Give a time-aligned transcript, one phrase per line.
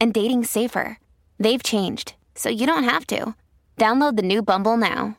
[0.00, 0.98] and dating safer.
[1.38, 3.34] They've changed, so you don't have to.
[3.76, 5.16] Download the new Bumble now.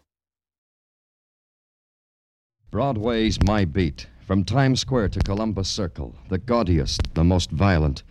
[2.72, 4.08] Broadway's My Beat.
[4.26, 8.04] From Times Square to Columbus Circle, the gaudiest, the most violent,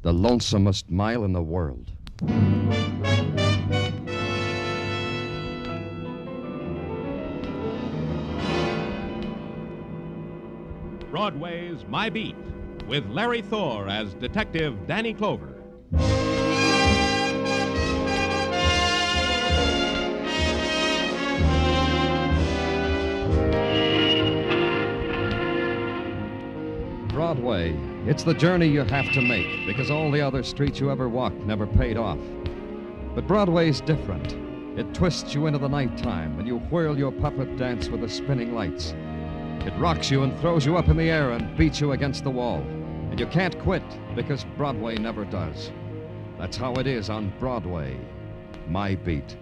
[0.00, 1.90] the lonesomest mile in the world.
[11.10, 12.36] Broadway's My Beat,
[12.88, 15.55] with Larry Thor as Detective Danny Clover.
[27.26, 27.76] Broadway.
[28.06, 31.40] It's the journey you have to make because all the other streets you ever walked
[31.40, 32.20] never paid off.
[33.16, 34.36] But Broadway's different.
[34.78, 38.54] It twists you into the nighttime and you whirl your puppet dance with the spinning
[38.54, 38.94] lights.
[39.66, 42.30] It rocks you and throws you up in the air and beats you against the
[42.30, 42.60] wall.
[43.10, 43.82] And you can't quit
[44.14, 45.72] because Broadway never does.
[46.38, 47.98] That's how it is on Broadway.
[48.68, 49.36] My beat.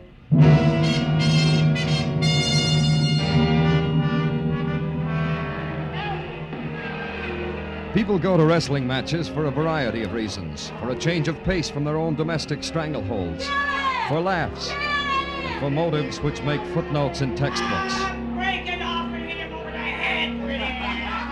[8.04, 11.70] People go to wrestling matches for a variety of reasons for a change of pace
[11.70, 13.44] from their own domestic strangleholds,
[14.08, 17.94] for laughs, and for motives which make footnotes in textbooks.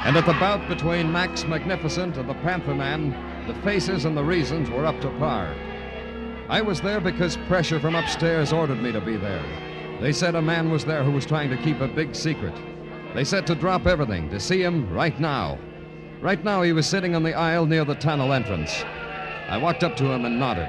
[0.06, 3.10] And at the bout between Max Magnificent and the Panther Man,
[3.46, 5.54] the faces and the reasons were up to par.
[6.48, 9.44] I was there because pressure from upstairs ordered me to be there.
[10.00, 12.54] They said a man was there who was trying to keep a big secret.
[13.12, 15.58] They said to drop everything, to see him right now.
[16.22, 18.84] Right now, he was sitting on the aisle near the tunnel entrance.
[19.48, 20.68] I walked up to him and nodded.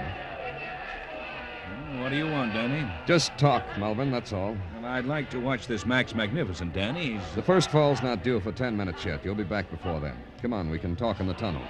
[1.99, 2.91] What do you want, Danny?
[3.05, 4.57] Just talk, Malvern, that's all.
[4.75, 7.13] Well, I'd like to watch this Max Magnificent, Danny.
[7.13, 7.35] He's.
[7.35, 9.23] The first fall's not due for ten minutes yet.
[9.23, 10.17] You'll be back before then.
[10.41, 11.61] Come on, we can talk in the tunnel.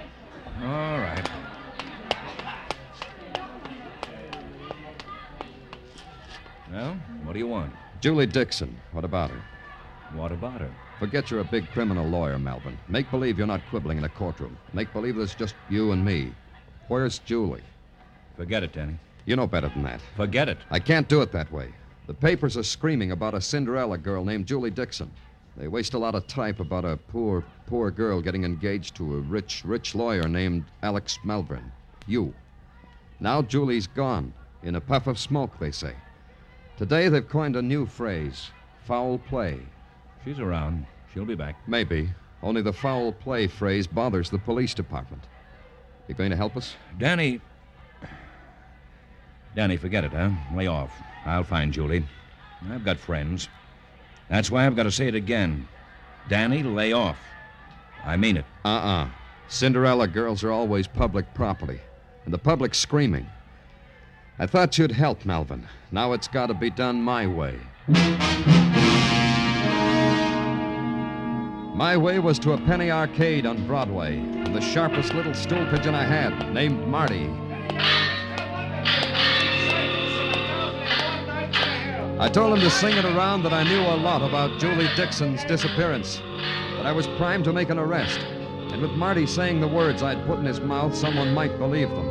[0.62, 1.30] All right.
[6.72, 7.74] Well, what do you want?
[8.00, 9.42] Julie Dixon, what about her?
[10.14, 10.74] What about her?
[10.98, 12.78] Forget you're a big criminal lawyer, Malvern.
[12.88, 14.56] Make believe you're not quibbling in a courtroom.
[14.72, 16.32] Make believe there's just you and me.
[16.88, 17.62] Where's Julie?
[18.36, 18.96] Forget it, Danny.
[19.26, 20.00] You know better than that.
[20.16, 20.58] Forget it.
[20.70, 21.72] I can't do it that way.
[22.06, 25.10] The papers are screaming about a Cinderella girl named Julie Dixon.
[25.56, 29.20] They waste a lot of type about a poor, poor girl getting engaged to a
[29.20, 31.72] rich, rich lawyer named Alex Malvern.
[32.06, 32.34] You.
[33.20, 34.32] Now Julie's gone.
[34.62, 35.94] In a puff of smoke, they say.
[36.76, 38.50] Today they've coined a new phrase
[38.84, 39.60] foul play.
[40.24, 40.86] She's around.
[41.12, 41.56] She'll be back.
[41.68, 42.10] Maybe.
[42.42, 45.22] Only the foul play phrase bothers the police department.
[46.08, 46.76] You going to help us?
[46.98, 47.40] Danny.
[49.54, 50.30] Danny, forget it, huh?
[50.54, 50.92] Lay off.
[51.24, 52.04] I'll find Julie.
[52.70, 53.48] I've got friends.
[54.28, 55.68] That's why I've got to say it again.
[56.28, 57.18] Danny, lay off.
[58.04, 58.44] I mean it.
[58.64, 59.08] Uh uh
[59.48, 61.78] Cinderella girls are always public property,
[62.24, 63.26] and the public's screaming.
[64.38, 65.68] I thought you'd help, Malvern.
[65.92, 67.58] Now it's got to be done my way.
[71.74, 75.92] My way was to a penny arcade on Broadway, and the sharpest little stool pigeon
[75.92, 77.28] I had, named Marty.
[82.20, 85.42] I told him to sing it around that I knew a lot about Julie Dixon's
[85.46, 86.18] disappearance,
[86.76, 90.24] that I was primed to make an arrest, and with Marty saying the words I'd
[90.28, 92.08] put in his mouth, someone might believe them,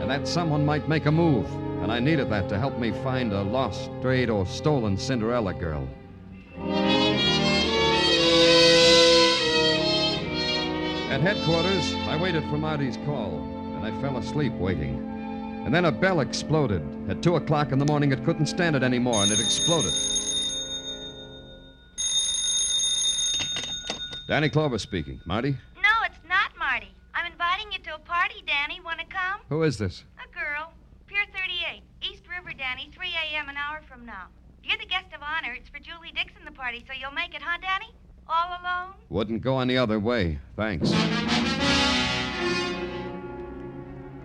[0.00, 1.44] and that someone might make a move,
[1.82, 5.86] and I needed that to help me find a lost, strayed, or stolen Cinderella girl.
[11.10, 13.38] At headquarters, I waited for Marty's call,
[13.76, 15.62] and I fell asleep waiting.
[15.64, 16.82] And then a bell exploded.
[17.08, 19.94] At 2 o'clock in the morning, it couldn't stand it anymore, and it exploded.
[24.28, 25.18] Danny Clover speaking.
[25.24, 25.56] Marty?
[25.82, 26.92] No, it's not Marty.
[27.14, 28.78] I'm inviting you to a party, Danny.
[28.84, 29.40] Want to come?
[29.48, 30.04] Who is this?
[30.22, 30.74] A girl.
[31.06, 31.82] Pier 38.
[32.02, 32.90] East River, Danny.
[32.94, 33.48] 3 a.m.
[33.48, 34.26] an hour from now.
[34.62, 35.54] You're the guest of honor.
[35.54, 37.94] It's for Julie Dixon, the party, so you'll make it, huh, Danny?
[38.28, 38.94] All alone?
[39.08, 40.38] Wouldn't go any other way.
[40.56, 40.92] Thanks.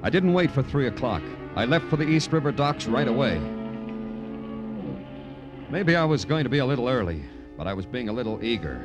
[0.03, 1.21] I didn't wait for 3 o'clock.
[1.55, 3.39] I left for the East River docks right away.
[5.69, 7.23] Maybe I was going to be a little early,
[7.57, 8.83] but I was being a little eager.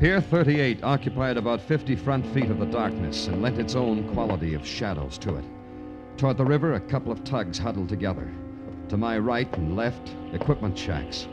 [0.00, 4.54] Pier 38 occupied about 50 front feet of the darkness and lent its own quality
[4.54, 5.44] of shadows to it.
[6.16, 8.32] Toward the river, a couple of tugs huddled together.
[8.88, 11.26] To my right and left, equipment shacks.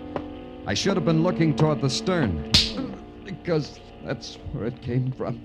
[0.67, 2.51] I should have been looking toward the stern,
[3.25, 5.41] because that's where it came from.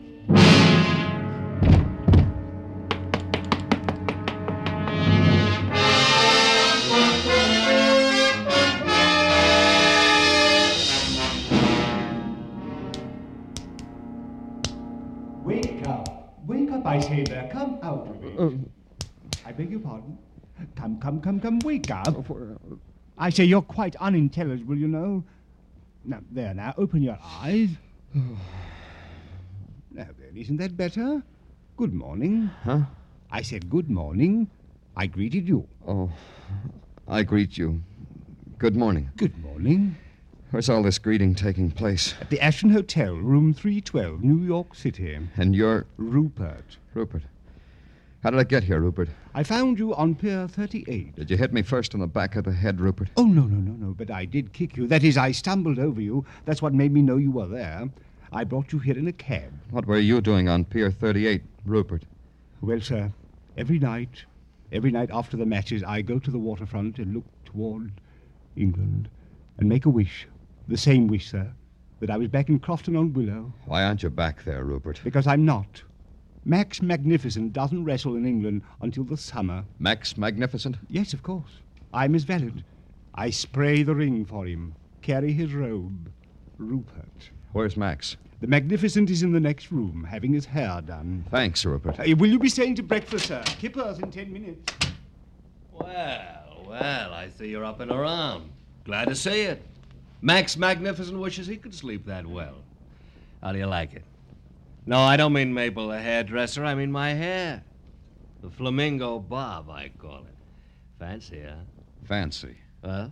[15.42, 16.34] Wake up.
[16.46, 17.48] Wake up, I say there.
[17.50, 18.38] Come out of it.
[18.38, 18.70] Um.
[19.44, 20.18] I beg your pardon.
[20.76, 22.08] Come, come, come, come, wake up.
[22.08, 22.76] Oh, uh,
[23.18, 25.24] I say you're quite unintelligible, you know.
[26.04, 27.70] Now, there now, open your eyes.
[28.14, 28.28] now
[30.18, 31.22] then, isn't that better?
[31.76, 32.50] Good morning.
[32.62, 32.82] Huh?
[33.30, 34.48] I said good morning.
[34.96, 35.66] I greeted you.
[35.86, 36.10] Oh,
[37.08, 37.82] I greet you.
[38.58, 39.10] Good morning.
[39.16, 39.96] Good morning.
[40.50, 42.14] Where's all this greeting taking place?
[42.20, 45.18] At the Ashton Hotel, room 312, New York City.
[45.36, 46.76] And you're Rupert.
[46.94, 47.24] Rupert.
[48.26, 49.08] How did I get here, Rupert?
[49.36, 51.14] I found you on Pier 38.
[51.14, 53.08] Did you hit me first on the back of the head, Rupert?
[53.16, 54.88] Oh, no, no, no, no, but I did kick you.
[54.88, 56.26] That is, I stumbled over you.
[56.44, 57.88] That's what made me know you were there.
[58.32, 59.52] I brought you here in a cab.
[59.70, 62.02] What were you doing on Pier 38, Rupert?
[62.62, 63.12] Well, sir,
[63.56, 64.24] every night,
[64.72, 67.92] every night after the matches, I go to the waterfront and look toward
[68.56, 69.08] England
[69.58, 70.26] and make a wish.
[70.66, 71.52] The same wish, sir,
[72.00, 73.52] that I was back in Crofton on Willow.
[73.66, 75.00] Why aren't you back there, Rupert?
[75.04, 75.84] Because I'm not.
[76.46, 79.64] Max Magnificent doesn't wrestle in England until the summer.
[79.80, 80.76] Max Magnificent?
[80.88, 81.50] Yes, of course.
[81.92, 82.52] I'm his valet.
[83.16, 86.08] I spray the ring for him, carry his robe.
[86.56, 87.30] Rupert.
[87.52, 88.16] Where's Max?
[88.40, 91.24] The Magnificent is in the next room, having his hair done.
[91.32, 91.98] Thanks, Rupert.
[91.98, 93.42] Uh, will you be staying to breakfast, sir?
[93.58, 94.72] Kippers in ten minutes.
[95.72, 98.50] Well, well, I see you're up and around.
[98.84, 99.62] Glad to see it.
[100.22, 102.58] Max Magnificent wishes he could sleep that well.
[103.42, 104.04] How do you like it?
[104.86, 106.64] No, I don't mean Mabel the hairdresser.
[106.64, 107.64] I mean my hair.
[108.40, 110.34] The flamingo bob, I call it.
[111.00, 111.56] Fancy, huh?
[112.04, 112.56] Fancy.
[112.84, 113.10] Well,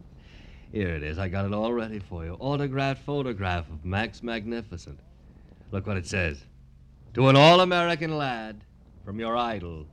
[0.70, 1.18] here it is.
[1.18, 2.36] I got it all ready for you.
[2.38, 5.00] Autographed photograph of Max Magnificent.
[5.72, 6.44] Look what it says.
[7.14, 8.62] To an all American lad
[9.04, 9.86] from your idol,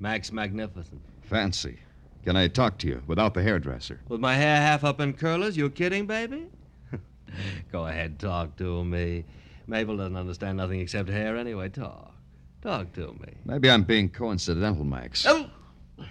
[0.00, 1.02] Max Magnificent.
[1.22, 1.78] Fancy.
[2.24, 4.00] Can I talk to you without the hairdresser?
[4.08, 5.56] With my hair half up in curlers?
[5.56, 6.46] You kidding, baby?
[7.72, 9.24] Go ahead, talk to me.
[9.66, 11.68] Mabel doesn't understand nothing except hair anyway.
[11.68, 12.14] Talk.
[12.62, 13.34] Talk to me.
[13.44, 15.24] Maybe I'm being coincidental, Max.
[15.26, 15.50] Oh!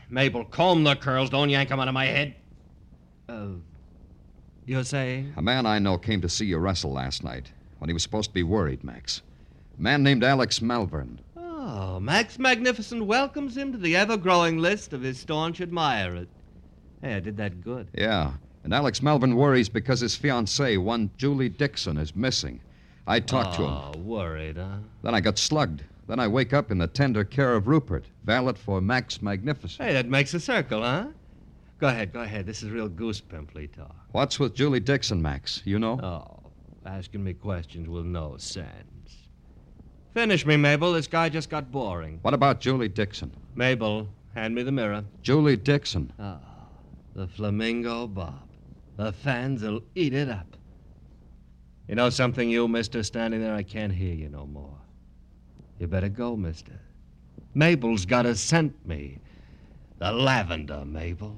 [0.09, 1.29] Mabel, comb the curls.
[1.29, 2.35] Don't yank 'em out of my head.
[3.29, 3.47] Uh,
[4.65, 5.33] you're saying?
[5.37, 8.29] A man I know came to see you wrestle last night when he was supposed
[8.29, 9.21] to be worried, Max.
[9.77, 11.19] A man named Alex Malvern.
[11.35, 16.27] Oh, Max Magnificent welcomes him to the ever growing list of his staunch admirers.
[17.01, 17.87] Hey, I did that good.
[17.93, 18.33] Yeah.
[18.63, 22.59] And Alex Malvern worries because his fiancée, one Julie Dixon, is missing.
[23.07, 23.69] I talked to him.
[23.69, 24.77] Oh, worried, huh?
[25.03, 25.83] Then I got slugged.
[26.07, 29.87] Then I wake up in the tender care of Rupert, valet for Max Magnificent.
[29.87, 31.07] Hey, that makes a circle, huh?
[31.79, 32.45] Go ahead, go ahead.
[32.45, 33.95] This is real goose pimply talk.
[34.11, 35.61] What's with Julie Dixon, Max?
[35.65, 35.99] You know?
[36.01, 36.51] Oh,
[36.85, 39.27] asking me questions with no sense.
[40.13, 40.93] Finish me, Mabel.
[40.93, 42.19] This guy just got boring.
[42.21, 43.31] What about Julie Dixon?
[43.55, 45.03] Mabel, hand me the mirror.
[45.21, 46.13] Julie Dixon.
[46.17, 46.39] Ah,
[47.13, 48.47] the flamingo bob.
[48.95, 50.54] The fans'll eat it up.
[51.87, 53.53] You know something, you, mister, standing there?
[53.53, 54.77] I can't hear you no more.
[55.79, 56.79] You better go, mister.
[57.53, 59.19] Mabel's got to scent me.
[59.99, 61.35] The lavender, Mabel.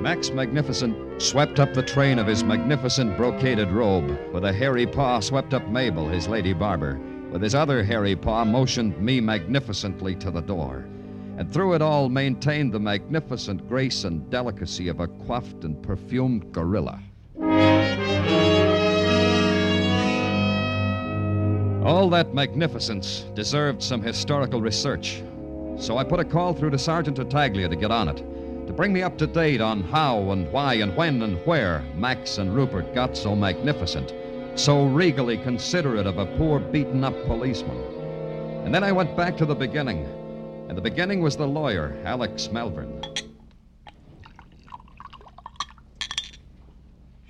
[0.00, 4.18] Max Magnificent swept up the train of his magnificent brocaded robe.
[4.32, 6.98] With a hairy paw, swept up Mabel, his lady barber.
[7.30, 10.86] With his other hairy paw, motioned me magnificently to the door.
[11.38, 16.52] And through it all, maintained the magnificent grace and delicacy of a coiffed and perfumed
[16.52, 17.00] gorilla.
[21.84, 25.22] All that magnificence deserved some historical research.
[25.76, 28.18] So I put a call through to Sergeant Tartaglia to get on it,
[28.68, 32.38] to bring me up to date on how and why and when and where Max
[32.38, 34.14] and Rupert got so magnificent,
[34.54, 37.76] so regally considerate of a poor beaten up policeman.
[38.64, 40.06] And then I went back to the beginning.
[40.68, 43.02] And the beginning was the lawyer, Alex Malvern.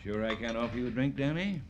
[0.03, 1.63] Sure I can't offer you a drink, Danny?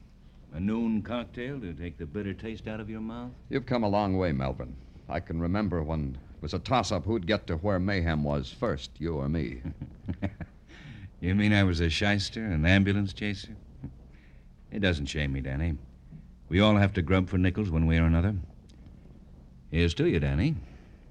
[0.54, 3.30] A noon cocktail to take the bitter taste out of your mouth?
[3.48, 4.74] You've come a long way, Malvern.
[5.08, 8.50] I can remember when it was a toss up who'd get to where mayhem was
[8.50, 9.62] first, you or me.
[11.22, 13.54] You mean I was a shyster, an ambulance chaser?
[14.72, 15.78] It doesn't shame me, Danny.
[16.48, 18.34] We all have to grub for nickels one way or another.
[19.70, 20.56] Here's to you, Danny.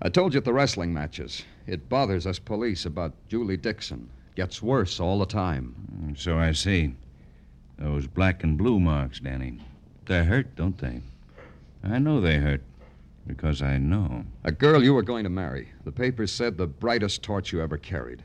[0.02, 1.44] I told you at the wrestling matches.
[1.68, 4.10] It bothers us police about Julie Dixon.
[4.36, 5.76] Gets worse all the time.
[6.04, 6.96] Mm, So I see.
[7.78, 9.60] Those black and blue marks, Danny.
[10.06, 11.02] They hurt, don't they?
[11.84, 12.62] I know they hurt.
[13.28, 14.26] Because I know.
[14.44, 15.70] A girl you were going to marry.
[15.86, 18.24] The papers said the brightest torch you ever carried.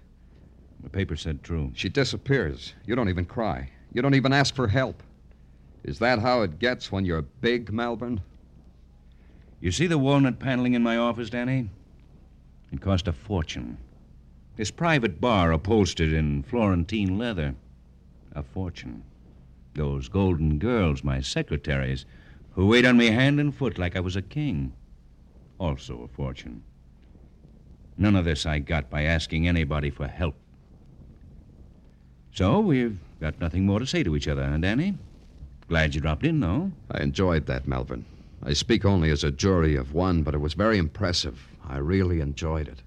[0.83, 1.71] The paper said true.
[1.75, 2.73] She disappears.
[2.87, 3.69] You don't even cry.
[3.93, 5.03] You don't even ask for help.
[5.85, 8.23] Is that how it gets when you're big, Malvern?
[9.61, 11.71] You see the walnut paneling in my office, Danny?
[12.73, 13.79] It cost a fortune.
[14.57, 17.55] This private bar upholstered in Florentine leather.
[18.35, 19.03] A fortune.
[19.75, 22.05] Those golden girls, my secretaries,
[22.53, 24.73] who wait on me hand and foot like I was a king.
[25.59, 26.63] Also a fortune.
[27.99, 30.35] None of this I got by asking anybody for help.
[32.33, 34.99] So we've got nothing more to say to each other, huh, Danny?
[35.69, 36.73] Glad you dropped in, though.
[36.91, 38.05] I enjoyed that, Malvern.
[38.43, 41.49] I speak only as a jury of one, but it was very impressive.
[41.67, 42.83] I really enjoyed it.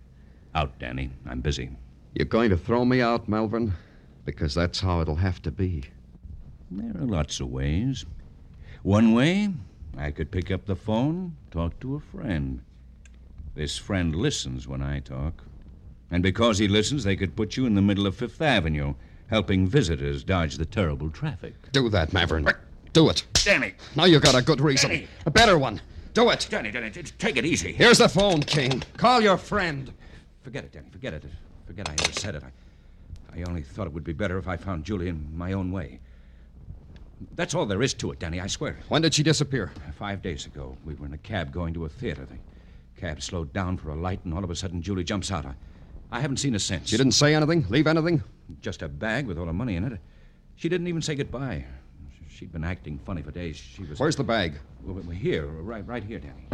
[0.55, 1.11] Out, Danny.
[1.27, 1.69] I'm busy.
[2.13, 3.73] You're going to throw me out, Malvern?
[4.25, 5.83] Because that's how it'll have to be.
[6.71, 8.05] There are lots of ways.
[8.83, 9.49] One way,
[9.97, 12.61] I could pick up the phone, talk to a friend.
[13.55, 15.43] This friend listens when I talk.
[16.11, 18.95] And because he listens, they could put you in the middle of Fifth Avenue,
[19.27, 21.55] helping visitors dodge the terrible traffic.
[21.71, 22.49] Do that, Malvern.
[22.99, 23.23] Do it.
[23.45, 23.75] Danny!
[23.95, 24.89] Now you've got a good reason.
[24.89, 25.07] Danny.
[25.25, 25.79] A better one.
[26.13, 26.45] Do it.
[26.49, 27.71] Danny, Danny, take it easy.
[27.71, 28.83] Here's the phone, King.
[28.97, 29.93] Call your friend.
[30.41, 30.89] Forget it, Danny.
[30.91, 31.23] Forget it.
[31.65, 32.43] Forget I ever said it.
[32.43, 35.71] I, I only thought it would be better if I found Julie in my own
[35.71, 36.01] way.
[37.35, 38.77] That's all there is to it, Danny, I swear.
[38.89, 39.71] When did she disappear?
[39.97, 42.25] Five days ago, we were in a cab going to a theater.
[42.25, 45.45] The cab slowed down for a light, and all of a sudden, Julie jumps out.
[45.45, 45.53] I,
[46.11, 46.89] I haven't seen her since.
[46.89, 47.65] She didn't say anything?
[47.69, 48.23] Leave anything?
[48.59, 50.01] Just a bag with all the money in it.
[50.57, 51.63] She didn't even say goodbye.
[52.39, 53.57] She'd been acting funny for days.
[53.57, 53.99] She was.
[53.99, 54.53] Where's the bag?
[55.11, 56.47] Here, right, right here, Danny.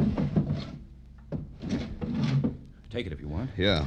[2.90, 3.52] Take it if you want.
[3.56, 3.86] Yeah.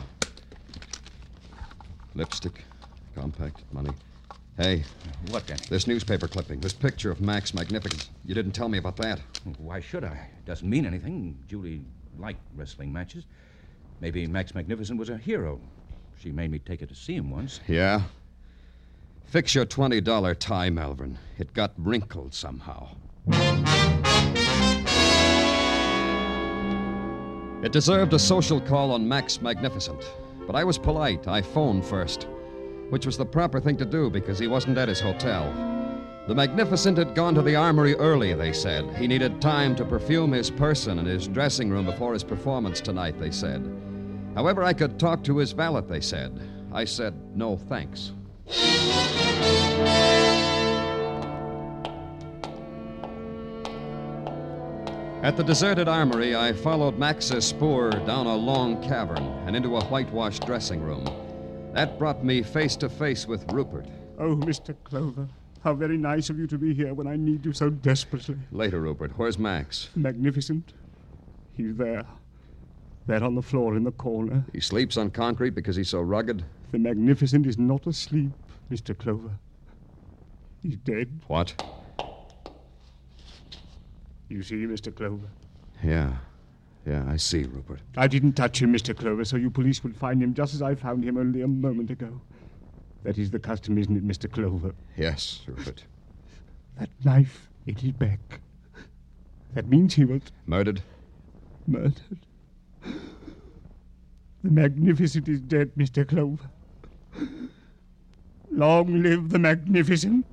[2.15, 2.63] Lipstick,
[3.17, 3.91] compact, money.
[4.57, 4.85] Hey,
[5.31, 5.61] What, Danny?
[5.69, 8.09] this newspaper clipping, this picture of Max Magnificent.
[8.25, 9.21] You didn't tell me about that.
[9.59, 10.13] Why should I?
[10.39, 11.37] It doesn't mean anything.
[11.49, 11.81] Julie
[12.17, 13.25] liked wrestling matches.
[14.01, 15.61] Maybe Max Magnificent was a hero.
[16.21, 17.59] She made me take her to see him once.
[17.67, 18.03] Yeah?
[19.29, 21.19] Fix your $20 tie, Malvern.
[21.37, 22.89] It got wrinkled somehow.
[27.63, 30.11] It deserved a social call on Max Magnificent,
[30.47, 31.29] but I was polite.
[31.29, 32.27] I phoned first,
[32.89, 35.53] which was the proper thing to do because he wasn't at his hotel.
[36.27, 38.97] The Magnificent had gone to the armory early, they said.
[38.97, 43.19] He needed time to perfume his person and his dressing room before his performance tonight,
[43.19, 43.63] they said.
[44.35, 46.33] However, I could talk to his valet, they said.
[46.73, 48.13] I said, no thanks.
[55.29, 59.85] At the deserted armory, I followed Max's spoor down a long cavern and into a
[59.85, 61.05] whitewashed dressing room.
[61.75, 63.87] That brought me face to face with Rupert.
[64.19, 64.75] Oh, Mr.
[64.85, 65.29] Clover,
[65.63, 68.39] how very nice of you to be here when I need you so desperately.
[68.53, 69.13] Later, Rupert.
[69.17, 69.91] Where's Max?
[69.95, 70.73] Magnificent.
[71.53, 72.07] He's there.
[73.07, 74.45] There on the floor in the corner.
[74.53, 76.45] He sleeps on concrete because he's so rugged.
[76.71, 78.31] The Magnificent is not asleep,
[78.71, 78.97] Mr.
[78.97, 79.39] Clover.
[80.63, 81.21] He's dead.
[81.27, 81.63] What?
[84.29, 84.95] You see, Mr.
[84.95, 85.29] Clover.
[85.83, 86.17] Yeah.
[86.87, 87.81] Yeah, I see, Rupert.
[87.97, 88.97] I didn't touch him, Mr.
[88.97, 91.91] Clover, so you police will find him just as I found him only a moment
[91.91, 92.21] ago.
[93.03, 94.31] That is the custom, isn't it, Mr.
[94.31, 94.75] Clover?
[94.97, 95.85] Yes, Rupert.
[96.79, 98.41] That knife in his back.
[99.55, 100.83] That means he was Murdered?
[101.67, 102.01] murdered.
[104.45, 106.07] The Magnificent is dead, Mr.
[106.07, 106.51] Clover.
[108.51, 110.27] Long live the Magnificent.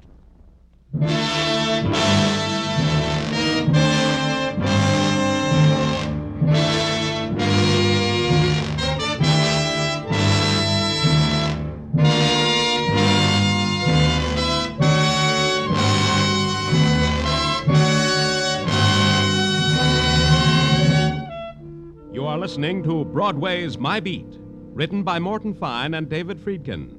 [22.13, 24.39] You are listening to Broadway's My Beat,
[24.75, 26.89] written by Morton Fine and David Friedkin,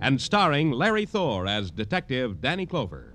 [0.00, 3.14] and starring Larry Thor as Detective Danny Clover.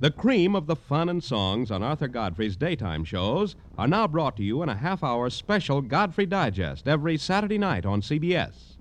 [0.00, 4.38] The cream of the fun and songs on Arthur Godfrey's daytime shows are now brought
[4.38, 8.78] to you in a half hour special Godfrey Digest every Saturday night on CBS.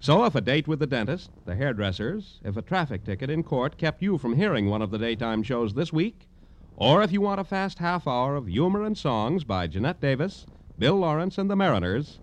[0.00, 3.78] So if a date with the dentist, the hairdressers, if a traffic ticket in court
[3.78, 6.28] kept you from hearing one of the daytime shows this week,
[6.76, 10.44] or if you want a fast half hour of humor and songs by Janette Davis,
[10.78, 12.20] Bill Lawrence, and the Mariners,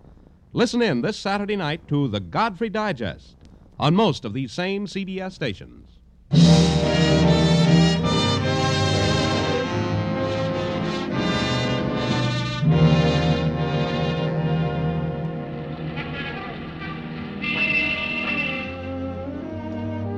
[0.52, 3.36] listen in this Saturday night to the Godfrey Digest
[3.78, 5.98] on most of these same CBS stations.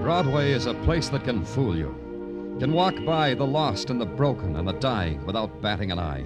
[0.02, 1.94] Broadway is a place that can fool you.
[2.58, 6.24] Can walk by the lost and the broken and the dying without batting an eye.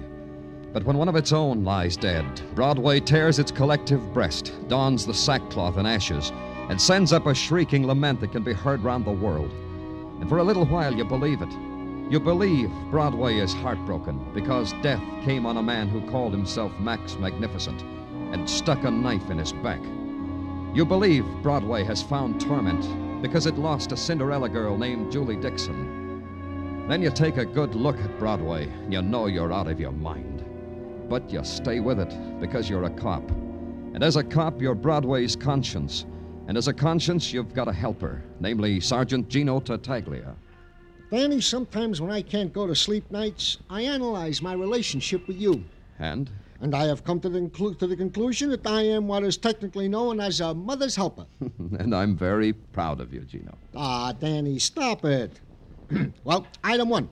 [0.75, 5.13] But when one of its own lies dead, Broadway tears its collective breast, dons the
[5.13, 6.33] sackcloth and ashes,
[6.67, 9.53] and sends up a shrieking lament that can be heard round the world.
[10.19, 11.51] And for a little while you believe it.
[12.11, 17.15] You believe Broadway is heartbroken because death came on a man who called himself Max
[17.15, 17.81] Magnificent
[18.33, 19.81] and stuck a knife in his back.
[20.73, 26.85] You believe Broadway has found torment because it lost a Cinderella girl named Julie Dixon.
[26.89, 29.93] Then you take a good look at Broadway and you know you're out of your
[29.93, 30.34] mind.
[31.09, 33.29] But you stay with it because you're a cop.
[33.93, 36.05] And as a cop, you're Broadway's conscience.
[36.47, 40.35] And as a conscience, you've got a helper, namely Sergeant Gino Tartaglia.
[41.11, 45.63] Danny, sometimes when I can't go to sleep nights, I analyze my relationship with you.
[45.99, 46.29] And?
[46.61, 49.37] And I have come to the, inclu- to the conclusion that I am what is
[49.37, 51.25] technically known as a mother's helper.
[51.79, 53.55] and I'm very proud of you, Gino.
[53.75, 55.39] Ah, Danny, stop it.
[56.23, 57.09] well, item one.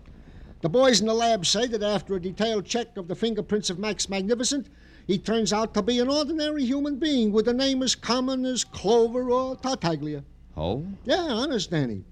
[0.63, 3.79] The boys in the lab say that after a detailed check of the fingerprints of
[3.79, 4.67] Max Magnificent,
[5.05, 8.63] he turns out to be an ordinary human being with a name as common as
[8.63, 10.24] Clover or Tartaglia.
[10.55, 10.86] Oh?
[11.03, 12.05] Yeah, honest, Danny.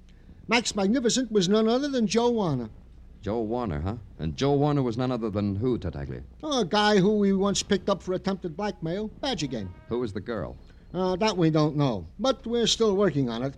[0.49, 2.69] Max Magnificent was none other than Joe Warner.
[3.21, 3.95] Joe Warner, huh?
[4.19, 6.21] And Joe Warner was none other than who, Tartaglia?
[6.43, 9.07] Oh, a guy who we once picked up for attempted blackmail.
[9.21, 9.73] Badger game.
[9.87, 10.57] Who was the girl?
[10.93, 13.55] Uh, that we don't know, but we're still working on it.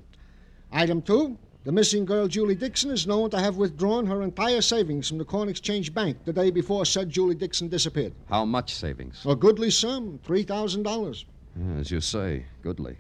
[0.72, 1.40] Item two.
[1.66, 5.24] The missing girl, Julie Dixon, is known to have withdrawn her entire savings from the
[5.24, 8.14] Corn Exchange Bank the day before said Julie Dixon disappeared.
[8.28, 9.26] How much savings?
[9.26, 11.24] A goodly sum, $3,000.
[11.56, 12.98] Yeah, as you say, goodly.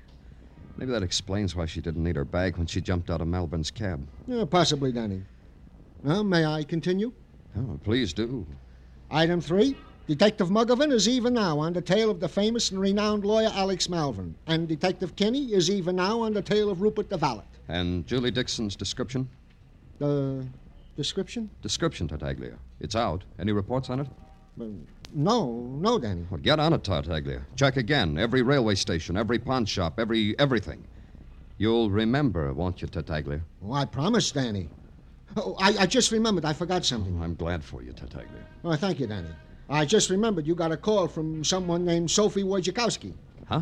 [0.77, 3.69] Maybe that explains why she didn't need her bag when she jumped out of Malvern's
[3.69, 4.07] cab.
[4.27, 5.23] Yeah, possibly, Danny.
[6.01, 7.11] Well, may I continue?
[7.57, 8.47] Oh, please do.
[9.11, 9.75] Item three.
[10.07, 13.89] Detective Muggovan is even now on the tail of the famous and renowned lawyer Alex
[13.89, 17.43] Malvern, and Detective Kenny is even now on the tail of Rupert the Valet.
[17.67, 19.29] And Julie Dixon's description?
[19.99, 20.45] The
[20.95, 21.49] description?
[21.61, 22.57] Description, Tartaglia.
[22.79, 23.23] It's out.
[23.39, 24.07] Any reports on it?
[24.59, 24.65] Uh,
[25.13, 26.25] no, no, Danny.
[26.29, 27.41] Well, get on it, Tartaglia.
[27.55, 28.17] Check again.
[28.17, 30.85] Every railway station, every pawn shop, every everything.
[31.57, 33.41] You'll remember, won't you, Tartaglia?
[33.63, 34.69] Oh, I promise, Danny.
[35.37, 36.45] Oh, I, I just remembered.
[36.45, 37.21] I forgot something.
[37.21, 38.43] I'm glad for you, Tartaglia.
[38.63, 39.29] Oh, thank you, Danny.
[39.69, 43.13] I just remembered you got a call from someone named Sophie Wojciechowski.
[43.47, 43.61] Huh?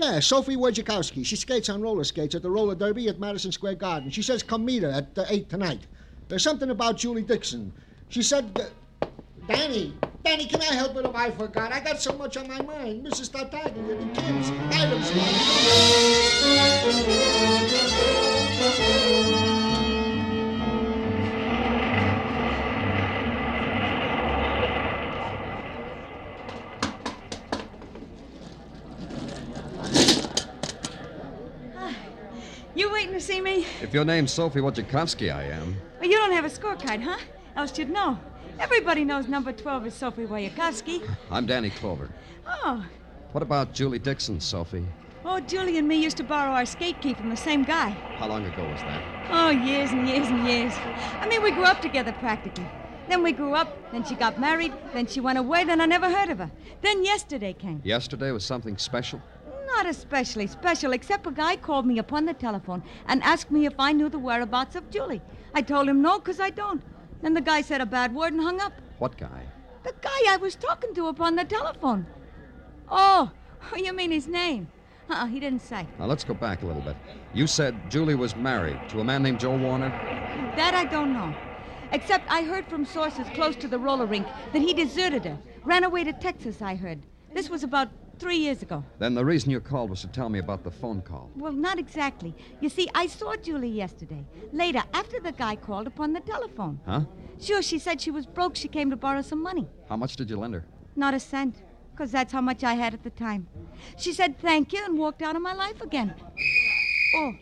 [0.00, 1.26] Yeah, Sophie Wojciechowski.
[1.26, 4.08] She skates on roller skates at the roller derby at Madison Square Garden.
[4.10, 5.86] She says come meet her at uh, 8 tonight.
[6.28, 7.70] There's something about Julie Dixon.
[8.08, 9.06] She said, uh,
[9.46, 9.92] Danny,
[10.24, 11.72] Danny, can I help it if I forgot?
[11.72, 13.04] I got so much on my mind.
[13.06, 13.30] Mrs.
[13.30, 15.10] Tartaglia, the kids, items.
[33.10, 33.66] Waiting to see me?
[33.82, 35.76] If your name's Sophie Wojciechowski, I am.
[36.00, 37.18] Well, you don't have a scorecard, huh?
[37.56, 38.18] Else you'd know.
[38.58, 41.08] Everybody knows number 12 is Sophie Wojciechowski.
[41.30, 42.08] I'm Danny Clover.
[42.46, 42.84] Oh.
[43.32, 44.86] What about Julie Dixon, Sophie?
[45.24, 47.90] Oh, Julie and me used to borrow our skate key from the same guy.
[48.18, 49.02] How long ago was that?
[49.30, 50.72] Oh, years and years and years.
[51.20, 52.66] I mean, we grew up together practically.
[53.08, 56.08] Then we grew up, then she got married, then she went away, then I never
[56.08, 56.50] heard of her.
[56.80, 57.80] Then yesterday came.
[57.84, 59.20] Yesterday was something special?
[59.76, 63.74] Not especially special, except a guy called me upon the telephone and asked me if
[63.78, 65.22] I knew the whereabouts of Julie.
[65.54, 66.82] I told him no, 'cause I don't.
[67.22, 68.72] Then the guy said a bad word and hung up.
[68.98, 69.46] What guy?
[69.84, 72.06] The guy I was talking to upon the telephone.
[72.88, 73.30] Oh,
[73.76, 74.68] you mean his name?
[75.08, 75.86] Uh-uh, he didn't say.
[75.98, 76.96] Now, let's go back a little bit.
[77.34, 79.88] You said Julie was married to a man named Joe Warner?
[80.56, 81.34] That I don't know.
[81.92, 85.38] Except I heard from sources close to the roller rink that he deserted her.
[85.64, 87.00] Ran away to Texas, I heard.
[87.34, 87.88] This was about
[88.20, 88.84] three years ago.
[88.98, 91.30] Then the reason you called was to tell me about the phone call.
[91.34, 92.34] Well, not exactly.
[92.60, 94.24] You see, I saw Julie yesterday.
[94.52, 96.80] Later, after the guy called upon the telephone.
[96.86, 97.00] Huh?
[97.40, 98.54] Sure, she said she was broke.
[98.56, 99.66] She came to borrow some money.
[99.88, 100.64] How much did you lend her?
[100.94, 103.48] Not a cent, because that's how much I had at the time.
[103.96, 106.14] She said thank you and walked out of my life again.
[107.16, 107.32] Oh,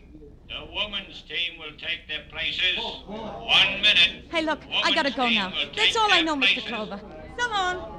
[0.47, 2.77] The women's team will take their places.
[2.79, 3.03] Oh,
[3.45, 4.25] One minute.
[4.31, 5.51] hey, look, I gotta go now.
[5.75, 6.65] That's all I know, Mr.
[6.65, 6.99] Clover.
[7.37, 7.95] So long.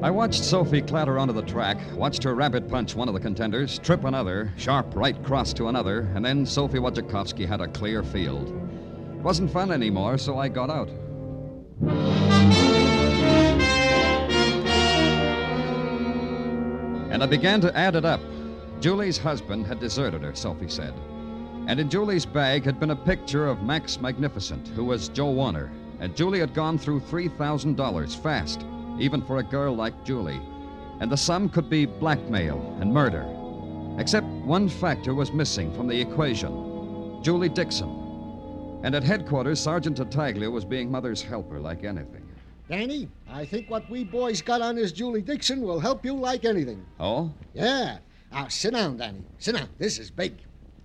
[0.00, 3.80] I watched Sophie clatter onto the track, watched her rabbit punch one of the contenders,
[3.80, 8.48] trip another, sharp right cross to another, and then Sophie Wojciechowski had a clear field.
[8.48, 10.88] It wasn't fun anymore, so I got out.
[17.10, 18.20] And I began to add it up.
[18.78, 20.94] Julie's husband had deserted her, Sophie said.
[21.66, 25.72] And in Julie's bag had been a picture of Max Magnificent, who was Joe Warner.
[25.98, 28.64] And Julie had gone through $3,000 fast,
[28.98, 30.40] even for a girl like Julie.
[31.00, 33.26] And the sum could be blackmail and murder.
[33.98, 37.20] Except one factor was missing from the equation.
[37.22, 38.80] Julie Dixon.
[38.82, 42.24] And at headquarters, Sergeant Tartaglia was being Mother's helper like anything.
[42.68, 46.44] Danny, I think what we boys got on this Julie Dixon will help you like
[46.44, 46.84] anything.
[47.00, 47.32] Oh?
[47.54, 47.98] Yeah.
[48.30, 49.24] Now, sit down, Danny.
[49.38, 49.68] Sit down.
[49.78, 50.34] This is big.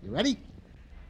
[0.04, 0.40] You ready?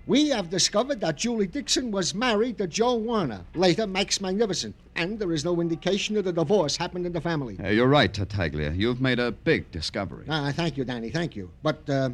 [0.06, 5.18] We have discovered that Julie Dixon was married to Joe Warner, later Max Magnificent, and
[5.18, 7.58] there is no indication that a divorce happened in the family.
[7.58, 8.72] Uh, you're right, Tartaglia.
[8.72, 10.26] You've made a big discovery.
[10.28, 11.50] Ah, thank you, Danny, thank you.
[11.62, 12.10] But uh,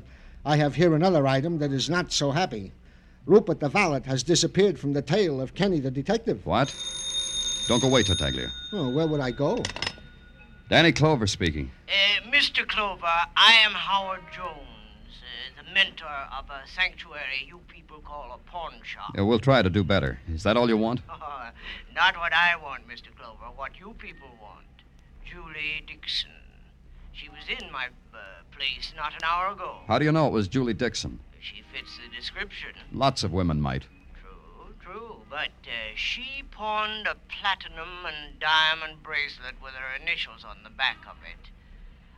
[0.45, 2.73] I have here another item that is not so happy.
[3.25, 6.45] Rupert the valet has disappeared from the tail of Kenny the detective.
[6.45, 6.71] What?
[7.67, 8.49] Don't go away, Tartaglia.
[8.71, 9.63] Oh, where would I go?
[10.69, 11.71] Danny Clover speaking.
[11.87, 12.67] Uh, Mr.
[12.67, 13.01] Clover,
[13.35, 14.68] I am Howard Jones,
[15.59, 19.11] the mentor of a sanctuary you people call a pawn shop.
[19.15, 20.19] Yeah, we'll try to do better.
[20.31, 21.01] Is that all you want?
[21.95, 23.15] Not what I want, Mr.
[23.17, 24.65] Clover, what you people want.
[25.25, 26.29] Julie Dixon.
[27.11, 28.17] She was in my uh,
[28.51, 29.79] place not an hour ago.
[29.87, 31.19] How do you know it was Julie Dixon?
[31.39, 32.71] She fits the description.
[32.93, 33.83] Lots of women might.
[34.21, 35.15] True, true.
[35.29, 40.99] But uh, she pawned a platinum and diamond bracelet with her initials on the back
[41.05, 41.49] of it.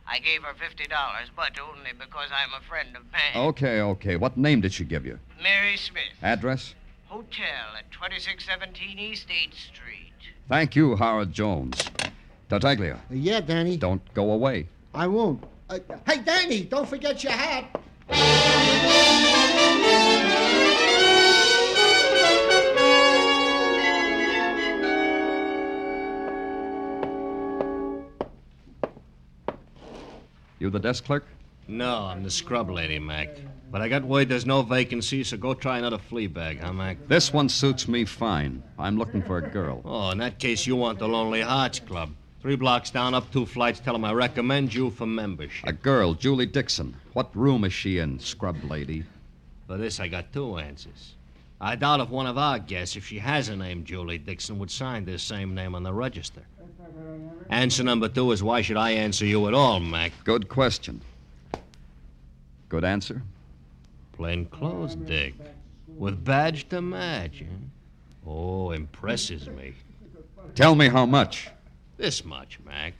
[0.06, 0.88] I gave her $50,
[1.36, 3.46] but only because I'm a friend of mine.
[3.48, 4.16] Okay, okay.
[4.16, 5.18] What name did she give you?
[5.42, 6.02] Mary Smith.
[6.22, 6.74] Address?
[7.06, 10.12] Hotel at 2617 East 8th Street.
[10.48, 11.90] Thank you, Howard Jones.
[12.48, 12.98] Tartaglia.
[13.10, 13.76] Yeah, Danny.
[13.76, 14.68] Don't go away.
[14.94, 15.44] I won't.
[15.70, 19.11] Uh, hey, Danny, don't forget your hat.
[30.62, 31.26] You the desk clerk?
[31.66, 33.30] No, I'm the scrub lady, Mac.
[33.72, 37.08] But I got word there's no vacancy, so go try another flea bag, huh, Mac?
[37.08, 38.62] This one suits me fine.
[38.78, 39.82] I'm looking for a girl.
[39.84, 42.14] Oh, in that case, you want the Lonely Hearts Club.
[42.40, 43.80] Three blocks down, up two flights.
[43.80, 45.68] Tell 'em I recommend you for membership.
[45.68, 46.94] A girl, Julie Dixon.
[47.12, 49.02] What room is she in, scrub lady?
[49.66, 51.14] For this, I got two answers.
[51.60, 54.70] I doubt if one of our guests, if she has a name Julie Dixon, would
[54.70, 56.42] sign this same name on the register.
[57.48, 60.12] Answer number two is why should I answer you at all, Mac?
[60.24, 61.02] Good question.
[62.68, 63.22] Good answer?
[64.12, 65.34] Plain clothes, Dick.
[65.86, 68.30] With badge to match, huh?
[68.30, 69.74] Oh, impresses me.
[70.54, 71.50] Tell me how much.
[71.96, 72.94] This much, Mac.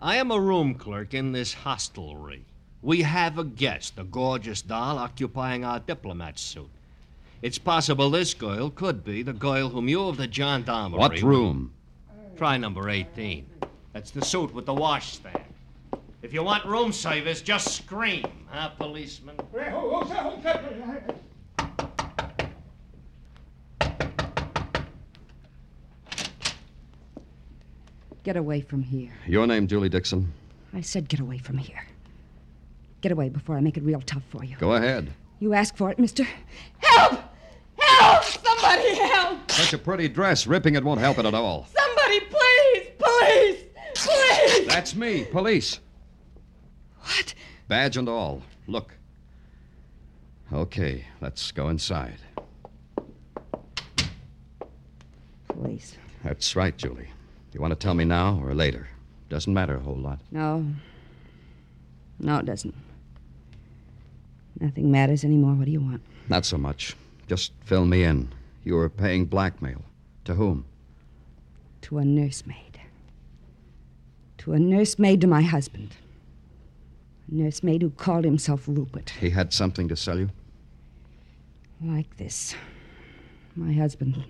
[0.00, 2.44] I am a room clerk in this hostelry.
[2.82, 6.68] We have a guest, a gorgeous doll, occupying our diplomat suit.
[7.42, 10.98] It's possible this girl could be the girl whom you of the gendarmerie.
[10.98, 11.72] What room?
[12.36, 13.46] Try number 18.
[13.92, 15.42] That's the suit with the washstand.
[16.22, 19.36] If you want room service, just scream, huh, policeman?
[28.22, 29.12] Get away from here.
[29.26, 30.32] Your name, Julie Dixon?
[30.74, 31.86] I said get away from here.
[33.00, 34.56] Get away before I make it real tough for you.
[34.58, 35.12] Go ahead.
[35.38, 36.26] You ask for it, mister.
[36.78, 37.20] Help!
[37.78, 38.24] Help!
[38.24, 39.50] Somebody help!
[39.50, 40.46] Such a pretty dress.
[40.46, 41.66] Ripping it won't help it at all.
[41.72, 42.88] Somebody, please!
[42.98, 43.64] Police!
[43.94, 44.65] Police!
[44.76, 45.80] That's me, police.
[47.00, 47.32] What?
[47.66, 48.42] Badge and all.
[48.66, 48.92] Look.
[50.52, 52.18] Okay, let's go inside.
[55.48, 55.96] Police.
[56.22, 57.08] That's right, Julie.
[57.54, 58.86] You want to tell me now or later?
[59.30, 60.20] Doesn't matter a whole lot.
[60.30, 60.66] No.
[62.20, 62.74] No, it doesn't.
[64.60, 65.54] Nothing matters anymore.
[65.54, 66.02] What do you want?
[66.28, 66.94] Not so much.
[67.28, 68.28] Just fill me in.
[68.62, 69.80] You were paying blackmail.
[70.26, 70.66] To whom?
[71.80, 72.75] To a nursemaid.
[74.46, 75.96] To a nursemaid to my husband.
[77.28, 79.10] A nursemaid who called himself Rupert.
[79.18, 80.30] He had something to sell you?
[81.82, 82.54] Like this.
[83.56, 84.24] My husband,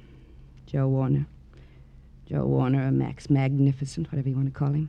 [0.65, 1.27] Joe Warner.
[2.25, 4.89] Joe Warner, or Max Magnificent, whatever you want to call him.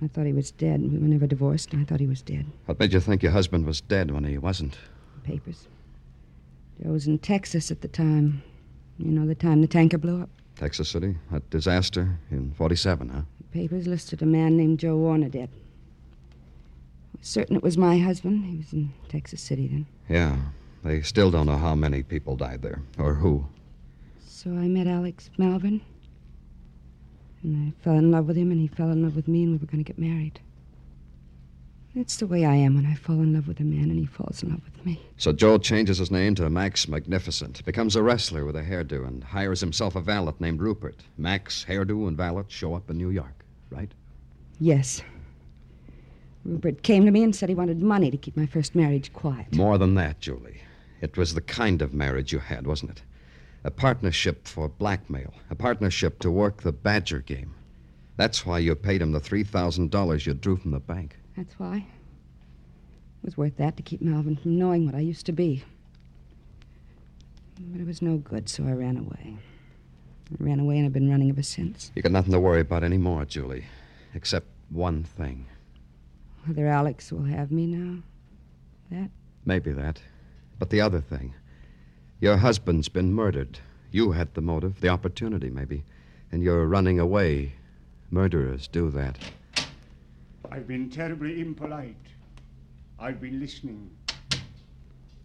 [0.00, 0.80] I thought he was dead.
[0.80, 2.46] We were never divorced, and I thought he was dead.
[2.66, 4.78] What made you think your husband was dead when he wasn't?
[5.24, 5.66] Papers.
[6.80, 8.44] Joe was in Texas at the time.
[8.96, 10.30] You know, the time the tanker blew up.
[10.58, 11.16] Texas City?
[11.30, 13.22] That disaster in 47, huh?
[13.52, 15.48] Papers listed a man named Joe Warner dead.
[17.14, 18.44] I was certain it was my husband.
[18.44, 19.86] He was in Texas City then.
[20.08, 20.36] Yeah.
[20.84, 23.46] They still don't know how many people died there, or who.
[24.20, 25.80] So I met Alex Malvern.
[27.42, 29.52] And I fell in love with him, and he fell in love with me, and
[29.52, 30.40] we were going to get married.
[31.98, 34.06] That's the way I am when I fall in love with a man and he
[34.06, 35.02] falls in love with me.
[35.16, 39.24] So Joe changes his name to Max Magnificent, becomes a wrestler with a hairdo, and
[39.24, 41.02] hires himself a valet named Rupert.
[41.16, 43.90] Max, hairdo, and valet show up in New York, right?
[44.60, 45.02] Yes.
[46.44, 49.52] Rupert came to me and said he wanted money to keep my first marriage quiet.
[49.52, 50.62] More than that, Julie.
[51.00, 53.02] It was the kind of marriage you had, wasn't it?
[53.64, 57.56] A partnership for blackmail, a partnership to work the Badger game.
[58.16, 61.16] That's why you paid him the $3,000 you drew from the bank.
[61.38, 61.76] That's why.
[61.76, 65.62] It was worth that to keep Malvern from knowing what I used to be.
[67.60, 69.36] But it was no good, so I ran away.
[70.32, 71.92] I ran away and I've been running ever since.
[71.94, 73.66] You got nothing to worry about anymore, Julie.
[74.14, 75.46] Except one thing.
[76.44, 78.02] Whether Alex will have me now.
[78.90, 79.10] That?
[79.44, 80.02] Maybe that.
[80.58, 81.34] But the other thing.
[82.18, 83.60] Your husband's been murdered.
[83.92, 85.84] You had the motive, the opportunity, maybe.
[86.32, 87.52] And you're running away.
[88.10, 89.18] Murderers do that.
[90.50, 91.94] I've been terribly impolite.
[92.98, 93.90] I've been listening.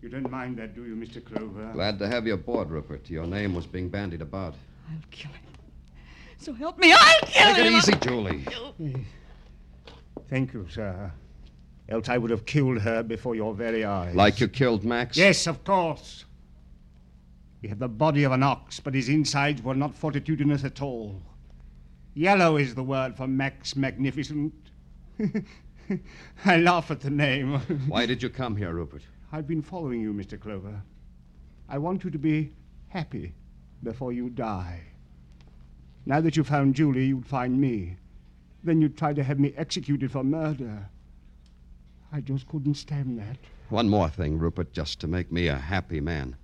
[0.01, 1.23] You don't mind that, do you, Mr.
[1.23, 1.71] Clover?
[1.73, 3.09] Glad to have you aboard, Rupert.
[3.09, 4.53] Your name was being bandied about.
[4.89, 5.39] I'll kill him.
[6.37, 7.73] So help me, I'll kill Take him.
[7.73, 8.45] it easy, Julie.
[10.29, 11.11] Thank you, sir.
[11.87, 14.13] Else I would have killed her before your very eyes.
[14.13, 15.15] Like you killed Max?
[15.15, 16.25] Yes, of course.
[17.61, 21.21] He had the body of an ox, but his insides were not fortitudinous at all.
[22.13, 24.53] Yellow is the word for Max Magnificent.
[26.45, 27.59] I laugh at the name.
[27.87, 29.03] Why did you come here, Rupert?
[29.31, 30.39] I've been following you, Mr.
[30.39, 30.81] Clover.
[31.69, 32.53] I want you to be
[32.89, 33.33] happy
[33.81, 34.81] before you die.
[36.05, 37.97] Now that you found Julie, you'd find me.
[38.63, 40.89] Then you'd try to have me executed for murder.
[42.11, 43.37] I just couldn't stand that.
[43.69, 46.35] One more thing, Rupert, just to make me a happy man.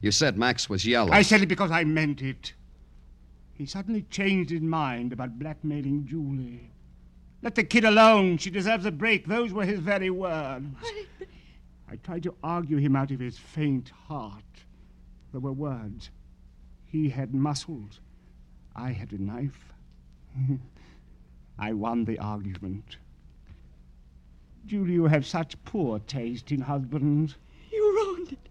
[0.00, 1.12] You said Max was yellow.
[1.12, 2.52] I said it because I meant it.
[3.52, 6.70] He suddenly changed his mind about blackmailing Julie.
[7.42, 8.38] Let the kid alone.
[8.38, 9.26] She deserves a break.
[9.26, 10.76] Those were his very words.
[11.90, 14.42] I tried to argue him out of his faint heart.
[15.32, 16.10] There were words.
[16.86, 18.00] He had muscles.
[18.74, 19.72] I had a knife.
[21.58, 22.96] I won the argument.
[24.66, 27.36] Julie, you have such poor taste in husbands.
[27.72, 28.48] You ruined it.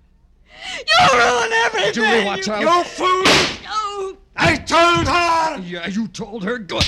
[0.87, 1.93] You ruined everything.
[1.93, 2.61] Julie, watch you, out.
[2.61, 3.23] You fool!
[3.63, 4.17] No.
[4.35, 5.61] I told her!
[5.61, 6.57] Yeah, you told her.
[6.57, 6.85] Good.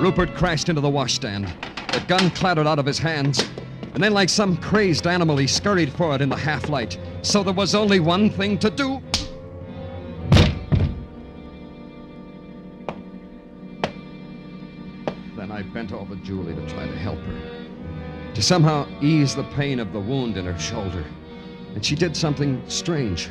[0.00, 1.52] Rupert crashed into the washstand.
[1.92, 3.44] The gun clattered out of his hands.
[3.92, 6.98] And then, like some crazed animal, he scurried for it in the half light.
[7.20, 9.02] So there was only one thing to do.
[15.36, 17.66] Then I bent over Julie to try to help her,
[18.32, 21.04] to somehow ease the pain of the wound in her shoulder.
[21.74, 23.28] And she did something strange.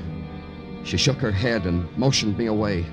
[0.83, 2.85] She shook her head and motioned me away.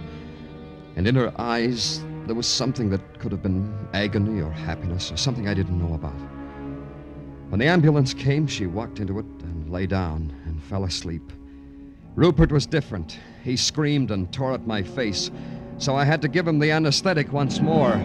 [0.96, 5.16] And in her eyes, there was something that could have been agony or happiness or
[5.16, 6.18] something I didn't know about.
[7.48, 11.32] When the ambulance came, she walked into it and lay down and fell asleep.
[12.16, 13.18] Rupert was different.
[13.44, 15.30] He screamed and tore at my face,
[15.78, 17.96] so I had to give him the anesthetic once more.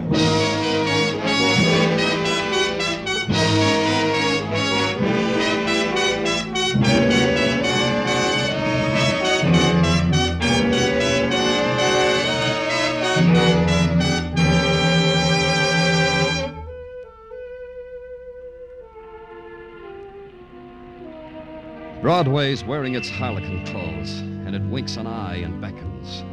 [22.02, 26.24] Broadway's wearing its harlequin clothes, and it winks an eye and beckons.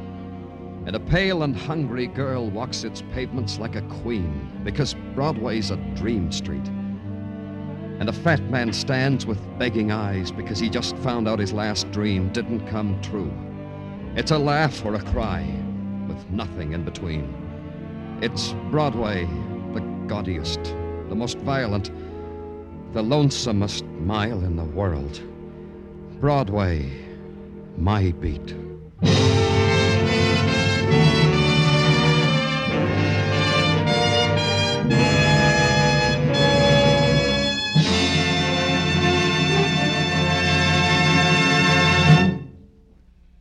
[0.88, 5.76] And a pale and hungry girl walks its pavements like a queen, because Broadway's a
[5.94, 6.68] dream street.
[8.00, 11.92] And a fat man stands with begging eyes because he just found out his last
[11.92, 13.32] dream didn't come true.
[14.16, 15.46] It's a laugh or a cry,
[16.08, 17.32] with nothing in between.
[18.24, 19.26] It's Broadway,
[19.76, 21.92] the gaudiest, the most violent,
[22.94, 25.22] the lonesomest mile in the world.
[26.20, 26.92] Broadway,
[27.78, 28.54] my beat.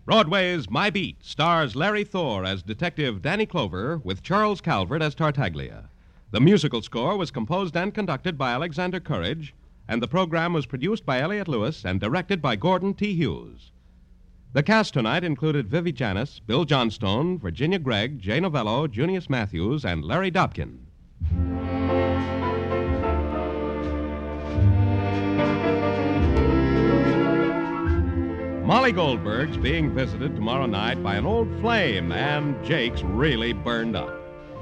[0.04, 5.90] Broadway's My Beat stars Larry Thor as Detective Danny Clover with Charles Calvert as Tartaglia.
[6.30, 9.52] The musical score was composed and conducted by Alexander Courage,
[9.88, 13.14] and the program was produced by Elliot Lewis and directed by Gordon T.
[13.14, 13.72] Hughes.
[14.52, 20.04] The cast tonight included Vivi Janis, Bill Johnstone, Virginia Gregg, Jay Novello, Junius Matthews, and
[20.04, 20.78] Larry Dobkin.
[28.68, 34.17] Molly Goldberg's being visited tomorrow night by an old flame, and Jake's really burned up.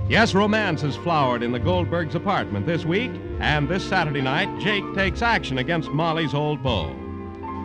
[0.09, 4.85] Yes, romance has flowered in the Goldbergs' apartment this week, and this Saturday night, Jake
[4.95, 6.95] takes action against Molly's old beau.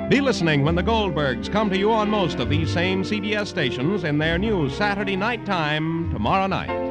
[0.09, 4.03] Be listening when the Goldbergs come to you on most of these same CBS stations
[4.05, 6.81] in their new Saturday night time tomorrow night.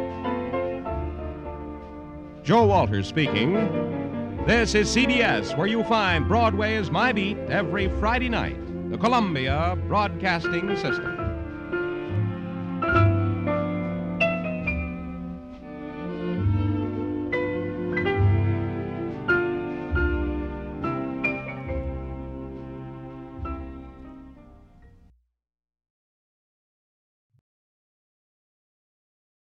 [2.45, 3.55] Joe Walters speaking.
[4.47, 8.57] This is CBS, where you find Broadway is My Beat every Friday night.
[8.89, 11.10] The Columbia Broadcasting System.